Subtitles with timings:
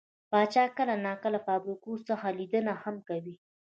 [0.29, 3.35] پاچا کله نا کله له فابريکو څخه ليدنه هم کوي.